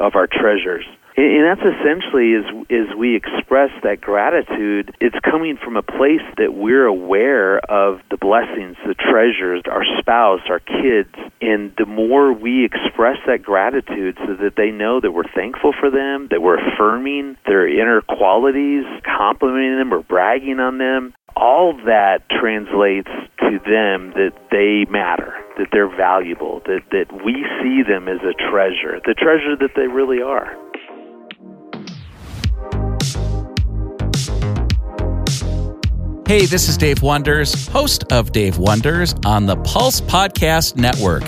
of 0.00 0.14
our 0.14 0.26
treasures. 0.26 0.84
And 1.16 1.46
that's 1.46 1.62
essentially 1.62 2.34
as 2.34 2.44
as 2.70 2.96
we 2.98 3.14
express 3.14 3.70
that 3.84 4.00
gratitude, 4.00 4.96
it's 5.00 5.16
coming 5.22 5.56
from 5.62 5.76
a 5.76 5.82
place 5.82 6.26
that 6.38 6.54
we're 6.54 6.86
aware 6.86 7.58
of 7.58 8.00
the 8.10 8.16
blessings, 8.16 8.76
the 8.84 8.94
treasures, 8.94 9.62
our 9.70 9.84
spouse, 10.00 10.40
our 10.50 10.58
kids, 10.58 11.14
and 11.40 11.72
the 11.78 11.86
more 11.86 12.32
we 12.32 12.64
express 12.64 13.18
that 13.28 13.42
gratitude 13.44 14.18
so 14.26 14.34
that 14.42 14.56
they 14.56 14.70
know 14.70 15.00
that 15.00 15.12
we're 15.12 15.30
thankful 15.34 15.72
for 15.78 15.88
them, 15.88 16.26
that 16.32 16.42
we're 16.42 16.58
affirming 16.58 17.36
their 17.46 17.68
inner 17.68 18.00
qualities, 18.00 18.84
complimenting 19.04 19.78
them 19.78 19.94
or 19.94 20.02
bragging 20.02 20.58
on 20.58 20.78
them, 20.78 21.14
all 21.36 21.74
that 21.86 22.28
translates 22.28 23.10
to 23.38 23.58
them 23.62 24.10
that 24.18 24.32
they 24.50 24.90
matter, 24.90 25.34
that 25.58 25.68
they're 25.70 25.94
valuable, 25.94 26.60
that, 26.66 26.82
that 26.90 27.12
we 27.24 27.46
see 27.62 27.82
them 27.86 28.08
as 28.08 28.18
a 28.22 28.34
treasure, 28.50 28.98
the 29.06 29.14
treasure 29.14 29.54
that 29.54 29.70
they 29.76 29.86
really 29.86 30.20
are. 30.20 30.63
Hey, 36.26 36.46
this 36.46 36.70
is 36.70 36.78
Dave 36.78 37.02
Wonders, 37.02 37.68
host 37.68 38.10
of 38.10 38.32
Dave 38.32 38.56
Wonders 38.56 39.14
on 39.26 39.44
the 39.44 39.56
Pulse 39.56 40.00
Podcast 40.00 40.74
Network. 40.74 41.22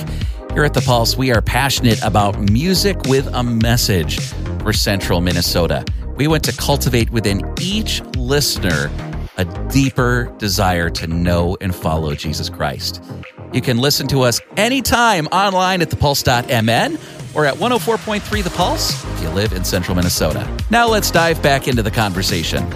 Here 0.53 0.65
at 0.65 0.73
the 0.73 0.81
Pulse, 0.81 1.19
we 1.19 1.31
are 1.33 1.43
passionate 1.43 2.03
about 2.03 2.39
music 2.51 2.97
with 3.03 3.27
a 3.35 3.43
message 3.43 4.19
for 4.63 4.73
central 4.73 5.21
Minnesota. 5.21 5.85
We 6.17 6.29
want 6.29 6.45
to 6.45 6.53
cultivate 6.57 7.11
within 7.11 7.43
each 7.61 8.01
listener 8.17 8.91
a 9.37 9.45
deeper 9.71 10.35
desire 10.39 10.89
to 10.89 11.07
know 11.07 11.59
and 11.61 11.75
follow 11.75 12.15
Jesus 12.15 12.49
Christ. 12.49 13.05
You 13.53 13.61
can 13.61 13.77
listen 13.77 14.07
to 14.07 14.23
us 14.23 14.41
anytime 14.57 15.27
online 15.27 15.83
at 15.83 15.91
thepulse.mn 15.91 16.99
or 17.35 17.45
at 17.45 17.55
104.3 17.57 18.43
The 18.43 18.49
Pulse 18.49 19.05
if 19.13 19.23
you 19.23 19.29
live 19.29 19.53
in 19.53 19.63
central 19.63 19.95
Minnesota. 19.95 20.51
Now 20.71 20.89
let's 20.89 21.11
dive 21.11 21.43
back 21.43 21.69
into 21.69 21.83
the 21.83 21.91
conversation. 21.91 22.67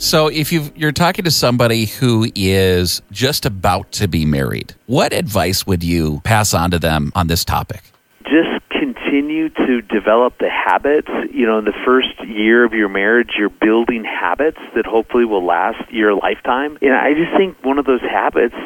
So, 0.00 0.28
if 0.28 0.50
you 0.50 0.70
are 0.82 0.92
talking 0.92 1.26
to 1.26 1.30
somebody 1.30 1.84
who 1.84 2.32
is 2.34 3.02
just 3.10 3.44
about 3.44 3.92
to 3.92 4.08
be 4.08 4.24
married, 4.24 4.74
what 4.86 5.12
advice 5.12 5.66
would 5.66 5.84
you 5.84 6.22
pass 6.24 6.54
on 6.54 6.70
to 6.70 6.78
them 6.78 7.12
on 7.14 7.26
this 7.26 7.44
topic? 7.44 7.82
Just 8.22 8.64
continue 8.70 9.50
to 9.50 9.82
develop 9.82 10.38
the 10.38 10.48
habits. 10.48 11.10
You 11.30 11.44
know, 11.44 11.58
in 11.58 11.66
the 11.66 11.76
first 11.84 12.18
year 12.26 12.64
of 12.64 12.72
your 12.72 12.88
marriage, 12.88 13.32
you're 13.38 13.50
building 13.50 14.02
habits 14.02 14.56
that 14.74 14.86
hopefully 14.86 15.26
will 15.26 15.44
last 15.44 15.92
your 15.92 16.14
lifetime. 16.14 16.78
And 16.80 16.94
I 16.94 17.12
just 17.12 17.36
think 17.36 17.62
one 17.62 17.78
of 17.78 17.84
those 17.84 18.00
habits 18.00 18.56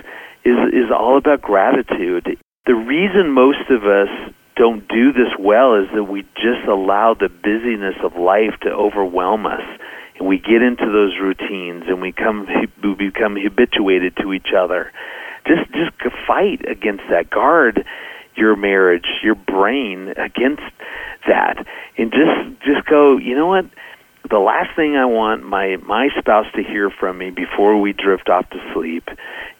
is 0.44 0.56
is 0.72 0.92
all 0.96 1.18
about 1.18 1.42
gratitude. 1.42 2.38
The 2.66 2.76
reason 2.76 3.32
most 3.32 3.70
of 3.70 3.82
us 3.82 4.08
don't 4.54 4.86
do 4.86 5.12
this 5.12 5.34
well 5.36 5.74
is 5.82 5.88
that 5.96 6.04
we 6.04 6.22
just 6.36 6.62
allow 6.68 7.14
the 7.14 7.28
busyness 7.28 7.96
of 8.04 8.14
life 8.14 8.54
to 8.62 8.70
overwhelm 8.70 9.46
us 9.46 9.66
and 10.18 10.28
we 10.28 10.38
get 10.38 10.62
into 10.62 10.86
those 10.86 11.14
routines 11.20 11.84
and 11.88 12.00
we 12.00 12.12
come 12.12 12.46
we 12.82 12.94
become 12.94 13.36
habituated 13.36 14.16
to 14.18 14.32
each 14.32 14.52
other. 14.56 14.92
Just 15.46 15.70
just 15.72 16.14
fight 16.26 16.68
against 16.68 17.04
that. 17.10 17.30
Guard 17.30 17.84
your 18.36 18.56
marriage 18.56 19.06
your 19.22 19.34
brain 19.34 20.08
against 20.16 20.62
that. 21.26 21.66
And 21.98 22.12
just 22.12 22.60
just 22.64 22.86
go 22.86 23.18
you 23.18 23.34
know 23.34 23.46
what? 23.46 23.66
The 24.30 24.38
last 24.38 24.74
thing 24.74 24.96
I 24.96 25.04
want 25.04 25.44
my 25.44 25.76
my 25.76 26.08
spouse 26.18 26.46
to 26.54 26.62
hear 26.62 26.90
from 26.90 27.18
me 27.18 27.30
before 27.30 27.78
we 27.80 27.92
drift 27.92 28.28
off 28.28 28.48
to 28.50 28.72
sleep 28.72 29.08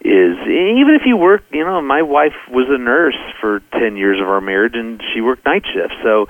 is 0.01 0.37
even 0.47 0.97
if 1.01 1.03
you 1.07 1.17
work, 1.17 1.43
you 1.51 1.65
know, 1.65 1.81
my 1.83 2.03
wife 2.03 2.37
was 2.51 2.67
a 2.69 2.79
nurse 2.79 3.17
for 3.41 3.61
10 3.73 3.97
years 3.97 4.21
of 4.21 4.29
our 4.29 4.41
marriage 4.41 4.75
and 4.75 5.03
she 5.13 5.21
worked 5.21 5.45
night 5.45 5.65
shifts. 5.65 5.97
So 6.03 6.27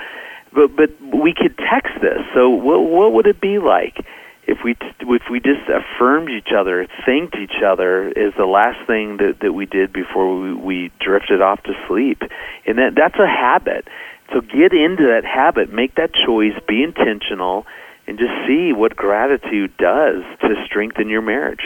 but 0.54 0.76
but 0.76 0.90
we 1.00 1.34
could 1.34 1.56
text 1.58 1.92
this. 2.00 2.20
So 2.34 2.50
what 2.50 2.80
what 2.80 3.12
would 3.12 3.26
it 3.26 3.40
be 3.40 3.58
like 3.58 4.04
if 4.46 4.58
we 4.64 4.76
if 5.00 5.23
we 5.30 5.40
just 5.40 5.68
affirmed 5.68 6.30
each 6.30 6.52
other, 6.56 6.87
thanked 7.06 7.37
each 7.37 7.62
other 7.64 8.08
is 8.08 8.34
the 8.37 8.46
last 8.46 8.87
thing 8.87 9.16
that 9.18 9.38
that 9.40 9.52
we 9.52 9.66
did 9.66 9.92
before 9.92 10.40
we, 10.40 10.54
we 10.54 10.92
drifted 11.00 11.40
off 11.40 11.62
to 11.64 11.73
sleep, 11.88 12.23
and 12.66 12.78
that 12.78 12.94
that's 12.94 13.18
a 13.18 13.26
habit. 13.26 13.88
So 14.32 14.40
get 14.40 14.73
into 14.73 15.04
that 15.06 15.25
habit, 15.25 15.73
make 15.73 15.96
that 15.96 16.11
choice, 16.14 16.54
be 16.66 16.82
intentional, 16.82 17.66
and 18.06 18.18
just 18.18 18.32
see 18.46 18.73
what 18.73 18.96
gratitude 18.96 19.76
does 19.76 20.23
to 20.40 20.64
strengthen 20.64 21.08
your 21.08 21.23
marriage. 21.23 21.64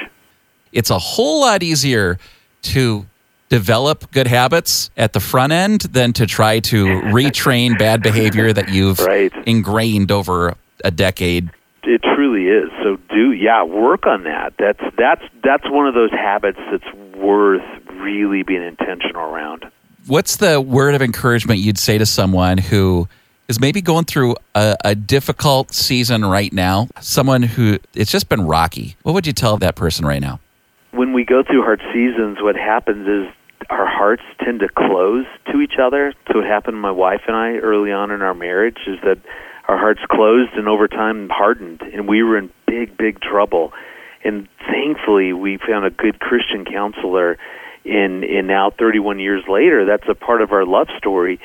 It's 0.73 0.91
a 0.91 0.99
whole 0.99 1.41
lot 1.41 1.63
easier 1.63 2.19
to 2.63 3.07
develop 3.49 4.11
good 4.13 4.27
habits 4.27 4.91
at 4.97 5.13
the 5.13 5.21
front 5.21 5.53
end 5.53 5.83
than 5.83 6.13
to 6.15 6.27
try 6.27 6.61
to 6.61 6.87
retrain 6.87 7.79
bad 7.79 8.03
behavior 8.03 8.53
that 8.53 8.69
you've 8.69 8.99
right. 9.01 9.33
ingrained 9.47 10.11
over 10.13 10.57
a 10.85 10.91
decade. 10.91 11.51
It 11.85 12.03
truly 12.03 12.49
is. 12.49 12.71
So 12.83 12.97
do 13.09 13.33
yeah, 13.33 13.65
work 13.65 14.07
on 14.07 14.25
that. 14.25 14.55
That's 14.59 14.81
that's 14.97 15.23
that's 15.43 15.65
one 15.71 15.87
of 15.87 15.95
those 15.95 16.11
habits 16.11 16.59
that's 16.71 16.95
worth 17.17 17.63
really 17.93 18.43
being 18.43 18.63
intentional 18.63 19.23
around. 19.23 19.71
What's 20.07 20.37
the 20.37 20.61
word 20.61 20.95
of 20.95 21.03
encouragement 21.03 21.61
you'd 21.61 21.79
say 21.79 21.99
to 21.99 22.07
someone 22.07 22.59
who 22.59 23.09
is 23.49 23.61
maybe 23.61 23.81
going 23.81 24.05
through 24.05 24.37
a, 24.55 24.77
a 24.85 24.95
difficult 24.95 25.73
season 25.73 26.25
right 26.25 26.53
now? 26.53 26.89
Someone 27.01 27.43
who 27.43 27.79
it's 27.95 28.11
just 28.11 28.29
been 28.29 28.43
rocky. 28.43 28.97
What 29.03 29.15
would 29.15 29.27
you 29.27 29.33
tell 29.33 29.57
that 29.59 29.75
person 29.75 30.05
right 30.05 30.21
now? 30.21 30.41
When 30.91 31.13
we 31.13 31.25
go 31.25 31.43
through 31.43 31.63
hard 31.63 31.83
seasons, 31.93 32.39
what 32.41 32.57
happens 32.57 33.07
is 33.07 33.35
our 33.71 33.87
hearts 33.87 34.23
tend 34.43 34.61
to 34.61 34.69
close 34.69 35.27
to 35.53 35.61
each 35.61 35.75
other. 35.81 36.15
So 36.29 36.39
what 36.39 36.47
happened 36.47 36.75
to 36.75 36.81
my 36.81 36.91
wife 36.91 37.23
and 37.27 37.37
I 37.37 37.57
early 37.57 37.93
on 37.93 38.11
in 38.11 38.23
our 38.23 38.35
marriage 38.35 38.79
is 38.87 38.99
that 39.03 39.19
our 39.69 39.77
hearts 39.77 40.01
closed 40.11 40.53
and 40.55 40.67
over 40.67 40.89
time 40.89 41.29
hardened, 41.29 41.83
and 41.83 42.09
we 42.09 42.23
were 42.23 42.39
in 42.39 42.51
big, 42.67 42.97
big 42.97 43.21
trouble. 43.21 43.73
And 44.25 44.49
thankfully, 44.67 45.33
we 45.33 45.59
found 45.59 45.85
a 45.85 45.91
good 45.91 46.19
Christian 46.21 46.65
counselor. 46.65 47.39
In 47.85 48.25
in 48.25 48.47
now 48.47 48.71
31 48.71 49.19
years 49.19 49.45
later, 49.49 49.87
that's 49.87 50.09
a 50.09 50.15
part 50.15 50.43
of 50.43 50.53
our 50.53 50.67
love 50.67 50.89
story. 50.99 51.39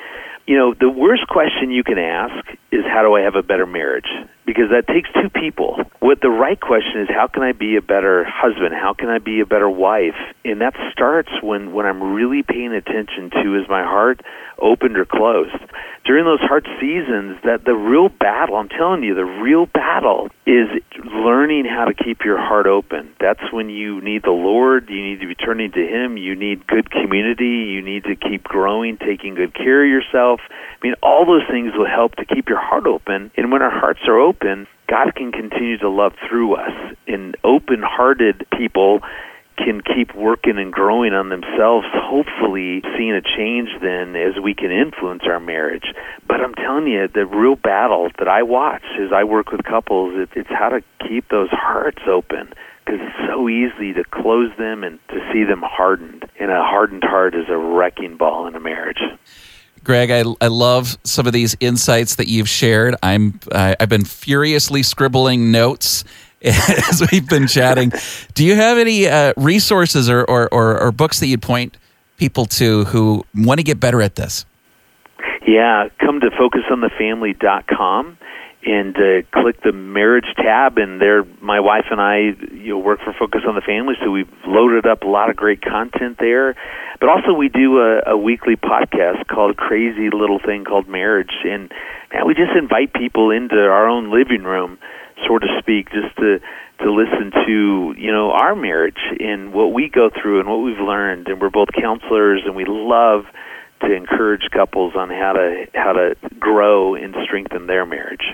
You 0.46 0.58
know, 0.58 0.74
the 0.74 0.90
worst 0.90 1.28
question 1.28 1.72
you 1.72 1.84
can 1.84 1.98
ask 1.98 2.46
is, 2.72 2.84
"How 2.86 3.02
do 3.04 3.14
I 3.14 3.22
have 3.22 3.36
a 3.36 3.44
better 3.44 3.66
marriage?" 3.66 4.10
Because 4.46 4.70
that 4.72 4.88
takes 4.88 5.10
two 5.14 5.30
people. 5.30 5.80
What 6.00 6.20
the 6.22 6.30
right 6.30 6.60
question 6.60 7.02
is, 7.02 7.10
"How 7.10 7.28
can 7.28 7.44
I 7.44 7.54
be 7.54 7.78
a 7.78 7.82
better 7.82 8.26
husband? 8.26 8.74
How 8.74 8.94
can 8.94 9.10
I 9.10 9.20
be 9.20 9.40
a 9.40 9.46
better 9.46 9.70
wife?" 9.70 10.20
And 10.44 10.60
that 10.62 10.76
starts 10.92 11.32
when 11.42 11.72
when 11.72 11.86
I'm 11.86 12.14
really 12.14 12.44
paying 12.44 12.74
attention 12.74 13.30
to 13.30 13.56
is 13.56 13.70
my 13.70 13.84
heart 13.84 14.22
opened 14.60 14.98
or 14.98 15.06
closed? 15.06 15.56
During 16.06 16.26
those 16.26 16.42
hard 16.42 16.68
seasons 16.82 17.38
that 17.44 17.64
the 17.64 17.74
real 17.74 18.10
battle 18.10 18.58
i'm 18.58 18.68
telling 18.68 19.04
you 19.04 19.16
the 19.16 19.24
real 19.24 19.66
battle 19.68 20.28
is 20.46 20.68
learning 21.06 21.64
how 21.66 21.86
to 21.86 21.94
keep 21.94 22.26
your 22.26 22.38
heart 22.38 22.68
open. 22.68 23.14
That's 23.20 23.40
when 23.54 23.70
you 23.70 24.02
need 24.02 24.24
the 24.24 24.32
lord. 24.32 24.90
You 24.90 25.02
need 25.02 25.22
to 25.22 25.28
be 25.28 25.36
turning 25.36 25.72
to 25.72 25.80
him. 25.80 26.18
You 26.18 26.36
need 26.36 26.68
good 26.68 26.92
community. 26.92 27.72
You 27.72 27.82
need 27.82 28.04
to 28.04 28.16
keep 28.16 28.44
growing 28.44 28.98
taking 28.98 29.36
good 29.36 29.54
care 29.54 29.84
of 29.84 29.90
yourself. 29.90 30.42
I 30.52 30.86
mean 30.86 30.96
all 31.02 31.26
those 31.26 31.48
things 31.50 31.72
will 31.78 31.88
help 31.88 32.16
to 32.16 32.26
keep 32.26 32.50
your 32.50 32.60
heart 32.60 32.86
open. 32.86 33.32
And 33.38 33.52
when 33.52 33.62
our 33.62 33.72
hearts 33.72 34.02
are 34.08 34.20
open 34.20 34.33
god 34.40 35.14
can 35.16 35.32
continue 35.32 35.78
to 35.78 35.90
love 35.90 36.14
through 36.28 36.56
us 36.56 36.96
and 37.08 37.36
open 37.44 37.82
hearted 37.82 38.46
people 38.58 39.02
can 39.58 39.82
keep 39.82 40.16
working 40.16 40.58
and 40.58 40.74
growing 40.74 41.14
on 41.14 41.30
themselves, 41.30 41.86
hopefully 41.94 42.82
seeing 42.98 43.14
a 43.14 43.22
change 43.22 43.70
then 43.82 44.16
as 44.16 44.42
we 44.42 44.54
can 44.54 44.72
influence 44.72 45.24
our 45.26 45.40
marriage. 45.40 45.94
But 46.28 46.42
I'm 46.42 46.56
telling 46.56 46.88
you, 46.88 47.08
the 47.08 47.26
real 47.26 47.56
battle 47.56 48.10
that 48.18 48.28
I 48.28 48.44
watch 48.44 48.84
as 49.00 49.12
I 49.14 49.24
work 49.24 49.52
with 49.52 49.64
couples, 49.64 50.14
it, 50.16 50.30
it's 50.36 50.50
how 50.50 50.70
to 50.70 50.82
keep 51.08 51.30
those 51.30 51.50
hearts 51.52 52.02
open 52.08 52.54
because 52.84 53.00
it's 53.02 53.30
so 53.30 53.48
easy 53.48 53.94
to 53.94 54.04
close 54.04 54.52
them 54.58 54.84
and 54.84 55.00
to 55.10 55.20
see 55.32 55.44
them 55.44 55.62
hardened. 55.64 56.26
And 56.40 56.52
a 56.52 56.64
hardened 56.64 57.04
heart 57.04 57.36
is 57.36 57.46
a 57.48 57.58
wrecking 57.58 58.18
ball 58.18 58.48
in 58.48 58.56
a 58.56 58.60
marriage. 58.60 59.02
Greg, 59.84 60.12
I, 60.12 60.24
I 60.40 60.48
love 60.48 60.98
some 61.04 61.28
of 61.28 61.34
these 61.34 61.58
insights 61.60 62.16
that 62.16 62.28
you've 62.28 62.50
shared. 62.50 62.96
I'm 63.04 63.40
I, 63.52 63.76
I've 63.80 63.90
been 63.90 64.06
furiously 64.06 64.84
scribbling 64.84 65.52
notes 65.52 66.04
as 66.44 67.06
we've 67.12 67.28
been 67.28 67.48
chatting. 67.48 67.92
Do 68.34 68.46
you 68.46 68.56
have 68.56 68.78
any 68.78 69.08
uh, 69.08 69.34
resources 69.38 70.10
or, 70.10 70.24
or, 70.24 70.54
or, 70.54 70.80
or 70.80 70.92
books 70.92 71.20
that 71.20 71.28
you'd 71.28 71.42
point 71.42 71.78
people 72.18 72.46
to 72.46 72.86
who 72.86 73.26
want 73.36 73.60
to 73.60 73.64
get 73.64 73.80
better 73.80 74.02
at 74.02 74.16
this? 74.16 74.46
Yeah, 75.46 75.90
come 76.00 76.20
to 76.22 76.30
focusonthefamily.com 76.30 78.18
and 78.66 78.96
uh, 78.96 79.22
click 79.34 79.62
the 79.64 79.72
marriage 79.72 80.28
tab 80.38 80.78
and 80.78 81.02
there 81.02 81.24
my 81.42 81.60
wife 81.60 81.86
and 81.92 82.00
I 82.00 82.36
you 82.54 82.70
know 82.70 82.80
work 82.80 83.00
for 83.04 83.14
Focus 83.18 83.42
on 83.48 83.56
the 83.56 83.62
Family 83.62 83.96
so 84.04 84.12
we've 84.12 84.32
loaded 84.48 84.86
up 84.86 85.04
a 85.04 85.08
lot 85.08 85.30
of 85.30 85.36
great 85.36 85.62
content 85.62 86.18
there 86.20 86.56
but 87.00 87.10
also 87.10 87.34
we 87.34 87.50
do 87.50 87.80
a, 87.80 88.12
a 88.14 88.18
weekly 88.18 88.56
podcast 88.56 89.28
called 89.28 89.58
Crazy 89.58 90.10
Little 90.12 90.40
Thing 90.40 90.64
Called 90.66 90.88
Marriage 90.88 91.34
and 91.44 91.72
man, 92.14 92.28
we 92.28 92.34
just 92.34 92.56
invite 92.58 92.94
people 92.94 93.32
into 93.32 93.56
our 93.56 93.88
own 93.88 94.12
living 94.12 94.44
room 94.44 94.78
so 95.28 95.40
to 95.40 95.48
speak, 95.60 95.90
just 95.92 96.16
to 96.18 96.40
to 96.80 96.92
listen 96.92 97.32
to 97.46 97.94
you 97.98 98.12
know 98.12 98.32
our 98.32 98.56
marriage 98.56 99.00
and 99.20 99.54
what 99.54 99.74
we 99.74 99.90
go 99.90 100.10
through 100.10 100.40
and 100.40 100.50
what 100.50 100.58
we've 100.58 100.80
learned. 100.80 101.28
And 101.28 101.40
we're 101.40 101.50
both 101.50 101.70
counselors, 101.80 102.42
and 102.46 102.56
we 102.56 102.66
love 102.68 103.26
to 103.82 103.94
encourage 103.94 104.50
couples 104.52 104.94
on 104.96 105.10
how 105.10 105.34
to 105.34 105.66
how 105.74 105.94
to 105.94 106.16
grow 106.40 106.96
and 106.96 107.16
strengthen 107.24 107.68
their 107.68 107.86
marriage. 107.86 108.26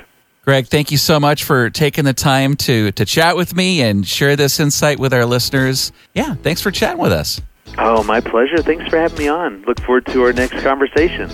Greg, 0.45 0.67
thank 0.67 0.91
you 0.91 0.97
so 0.97 1.19
much 1.19 1.43
for 1.43 1.69
taking 1.69 2.05
the 2.05 2.13
time 2.13 2.55
to 2.55 2.91
to 2.93 3.05
chat 3.05 3.35
with 3.35 3.55
me 3.55 3.81
and 3.81 4.07
share 4.07 4.35
this 4.35 4.59
insight 4.59 4.99
with 4.99 5.13
our 5.13 5.25
listeners. 5.25 5.91
Yeah, 6.13 6.35
thanks 6.35 6.61
for 6.61 6.71
chatting 6.71 6.99
with 6.99 7.11
us. 7.11 7.41
Oh, 7.77 8.03
my 8.03 8.19
pleasure. 8.19 8.61
Thanks 8.61 8.87
for 8.89 8.97
having 8.97 9.17
me 9.17 9.27
on. 9.27 9.63
Look 9.67 9.79
forward 9.81 10.05
to 10.07 10.23
our 10.23 10.33
next 10.33 10.61
conversation. 10.61 11.29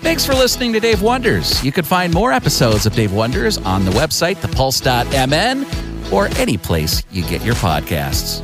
Thanks 0.00 0.26
for 0.26 0.34
listening 0.34 0.72
to 0.74 0.80
Dave 0.80 1.02
Wonders. 1.02 1.64
You 1.64 1.72
can 1.72 1.82
find 1.82 2.14
more 2.14 2.32
episodes 2.32 2.86
of 2.86 2.94
Dave 2.94 3.12
Wonders 3.12 3.58
on 3.58 3.84
the 3.84 3.90
website, 3.92 4.36
thepulse.mn, 4.36 5.66
or 6.12 6.28
any 6.38 6.56
place 6.56 7.02
you 7.10 7.24
get 7.24 7.42
your 7.42 7.54
podcasts. 7.56 8.40